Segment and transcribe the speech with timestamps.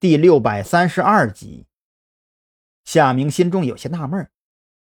[0.00, 1.66] 第六百三十二集。
[2.86, 4.30] 夏明心中有些纳闷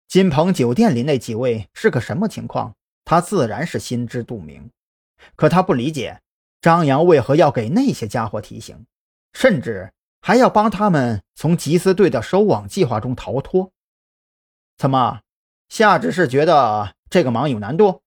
[0.07, 2.77] 金鹏酒店里那几位是个什么情况？
[3.03, 4.71] 他自然是心知肚明。
[5.35, 6.21] 可他不理解
[6.61, 8.85] 张扬为何要给那些家伙提醒，
[9.33, 13.73] 甚至还要帮他们从缉私队的收网计划中逃脱。
[14.77, 15.23] 怎么，
[15.67, 18.03] 夏执事觉得这个忙有难度？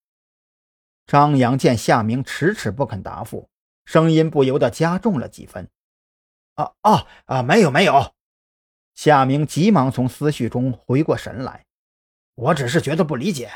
[1.06, 3.50] 张扬见夏明迟迟不肯答复，
[3.84, 5.68] 声音不由得加重了几分。
[6.56, 8.14] 啊啊啊，没有没有！
[8.94, 11.66] 夏明急忙从思绪中回过神来，
[12.34, 13.50] 我只是觉得不理解。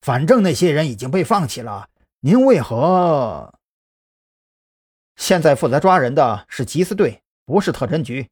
[0.00, 1.88] 反正那些人已经被放弃了，
[2.20, 3.54] 您为何？
[5.16, 8.28] 现在负责抓人的是缉私队，不是特侦局，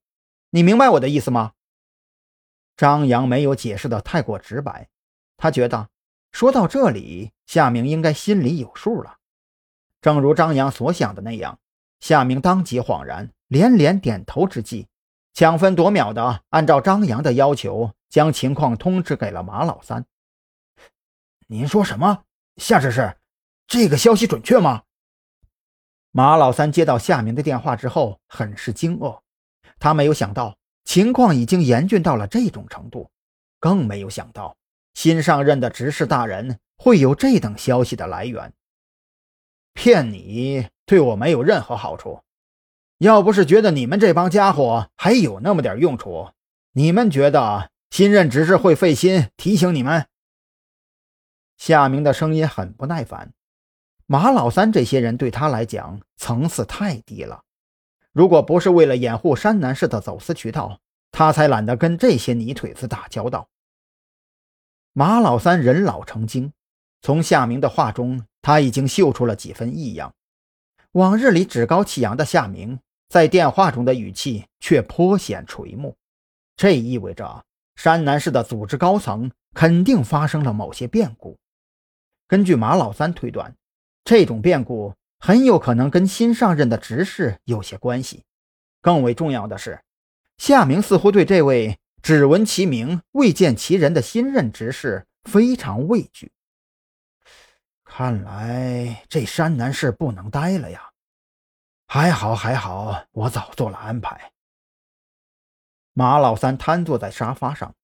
[0.50, 1.52] 你明白我的意思吗？
[2.76, 4.88] 张扬没有解释的太过直白，
[5.36, 5.88] 他觉得
[6.32, 9.18] 说到这里，夏明应该心里有数了。
[10.02, 11.58] 正如张扬所想的那样，
[12.00, 13.30] 夏明当即恍然。
[13.50, 14.86] 连连点头之际，
[15.34, 20.06] 抢分夺秒的按照张扬的要求，将情况通知给了马老三。
[21.48, 22.22] 您说什么？
[22.58, 23.16] 夏执事，
[23.66, 24.84] 这个消息准确吗？
[26.12, 29.18] 马老三接到夏明的电话之后，很是惊愕。
[29.80, 33.10] 他没有想到情况已经严峻到了这种程度，
[33.58, 34.56] 更没有想到
[34.94, 38.52] 新上任的执事大人会有这等消息的来源。
[39.74, 42.22] 骗你，对我没有任何好处。
[43.00, 46.32] 要不是觉得你们这帮家伙还有那么点用处，
[46.72, 50.06] 你们觉得新任执事会费心提醒你们？
[51.56, 53.32] 夏明的声音很不耐烦。
[54.04, 57.42] 马老三这些人对他来讲层次太低了，
[58.12, 63.48] 如果不是为了掩护山南市的走私渠道，他才懒得跟这些泥腿子打交道。
[64.92, 66.52] 马老三人老成精，
[67.00, 70.12] 从夏明的话中，他已经嗅出了几分异样。
[70.92, 72.78] 往日里趾高气扬的夏明。
[73.10, 75.96] 在电话中的语气却颇显垂暮，
[76.54, 77.44] 这意味着
[77.74, 81.36] 山南市的组织高层肯定发生了某些变故。
[82.28, 83.56] 根据马老三推断，
[84.04, 88.22] 这种变故很有可能跟新上任的执事有些关系。
[88.80, 89.80] 更为重要的是，
[90.38, 96.30] 夏明似乎对这位只闻其名未见其人的新任执事非常畏惧。
[97.84, 100.89] 看来这山南市不能待了呀。
[101.92, 104.30] 还好，还好，我早做了安排。
[105.92, 107.74] 马老三瘫坐在沙发上，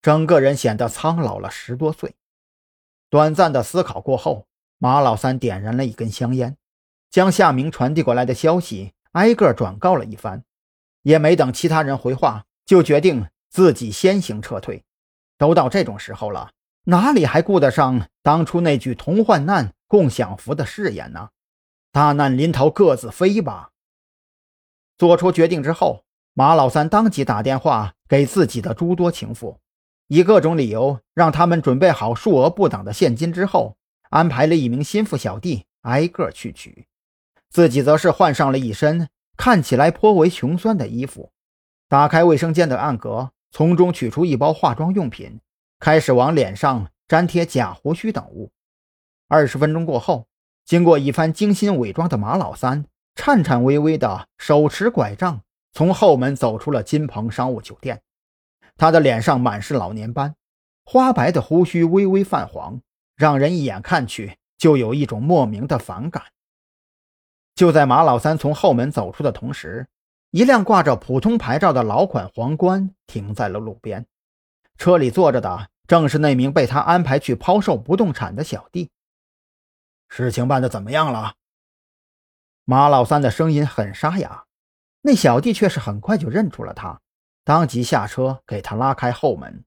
[0.00, 2.14] 整个人显得苍老了十多岁。
[3.10, 4.46] 短暂的思考过后，
[4.78, 6.56] 马老三点燃了一根香烟，
[7.10, 10.44] 将夏明传递过来的消息挨个转告了一番，
[11.02, 14.84] 也没等其他人回话，就决定自己先行撤退。
[15.38, 16.52] 都到这种时候了，
[16.84, 21.30] 哪里还顾得上当初那句“同患难，共享福”的誓言呢？
[21.96, 23.70] 大难临头各自飞吧。
[24.98, 29.58] 做出决定之后，马老三当即打电话给自己的诸多情妇，
[30.08, 33.78] 以各种理由让他们准备好数额不等的现金之后，
[34.10, 36.86] 安排了一名心腹小弟挨个去取，
[37.48, 39.08] 自己则是换上了一身
[39.38, 41.32] 看起来颇为穷酸的衣服，
[41.88, 45.40] 打开卫生间的暗格，从中取出一包化妆用品，
[45.80, 48.52] 开始往脸上粘贴假胡须等物。
[49.28, 50.26] 二十分钟过后。
[50.66, 55.40] 经过一番精心伪装的马老三，颤颤巍巍的手持拐杖，
[55.72, 58.02] 从后门走出了金鹏商务酒店。
[58.76, 60.34] 他的脸上满是老年斑，
[60.84, 62.80] 花白的胡须微微泛黄，
[63.14, 66.24] 让人一眼看去就有一种莫名的反感。
[67.54, 69.86] 就在马老三从后门走出的同时，
[70.32, 74.04] 一辆挂着普通牌照的老款皇冠停在了路边，
[74.76, 78.90] 车里坐着的正是那名被他安排去抛售不动产的小弟。
[80.08, 81.34] 事情办的怎么样了？
[82.64, 84.46] 马老三的声音很沙哑，
[85.02, 87.00] 那小弟却是很快就认出了他，
[87.44, 89.64] 当即下车给他拉开后门。